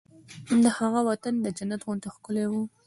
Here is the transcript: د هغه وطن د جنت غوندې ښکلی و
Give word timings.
د 0.63 0.65
هغه 0.77 0.99
وطن 1.09 1.33
د 1.41 1.47
جنت 1.57 1.81
غوندې 1.85 2.09
ښکلی 2.15 2.45
و 2.49 2.53